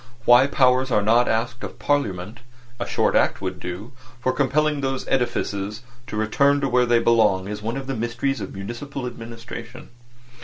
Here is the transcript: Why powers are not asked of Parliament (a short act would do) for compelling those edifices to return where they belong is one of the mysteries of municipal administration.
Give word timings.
Why 0.25 0.47
powers 0.47 0.89
are 0.89 1.03
not 1.03 1.27
asked 1.27 1.63
of 1.63 1.77
Parliament 1.77 2.39
(a 2.79 2.87
short 2.87 3.15
act 3.15 3.39
would 3.39 3.59
do) 3.59 3.91
for 4.19 4.31
compelling 4.31 4.81
those 4.81 5.07
edifices 5.07 5.83
to 6.07 6.17
return 6.17 6.59
where 6.71 6.87
they 6.87 6.97
belong 6.97 7.47
is 7.47 7.61
one 7.61 7.77
of 7.77 7.85
the 7.85 7.93
mysteries 7.93 8.41
of 8.41 8.55
municipal 8.55 9.05
administration. 9.05 9.89